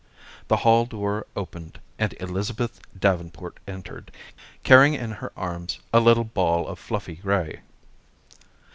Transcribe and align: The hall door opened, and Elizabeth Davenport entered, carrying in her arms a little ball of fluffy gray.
The 0.47 0.55
hall 0.57 0.85
door 0.87 1.27
opened, 1.35 1.79
and 1.99 2.15
Elizabeth 2.19 2.79
Davenport 2.99 3.59
entered, 3.67 4.11
carrying 4.63 4.95
in 4.95 5.11
her 5.11 5.31
arms 5.37 5.77
a 5.93 5.99
little 5.99 6.23
ball 6.23 6.67
of 6.67 6.79
fluffy 6.79 7.17
gray. 7.17 7.59